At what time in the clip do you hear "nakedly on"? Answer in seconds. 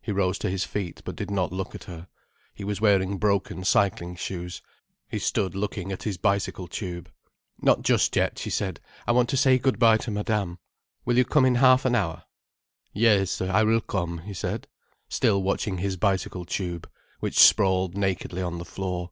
17.96-18.58